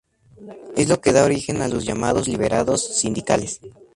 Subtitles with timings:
[0.75, 3.61] Es lo que da origen a los llamados liberados sindicales.